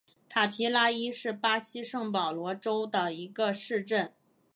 [0.27, 4.11] 塔皮拉伊是巴西圣保罗州的一个市镇。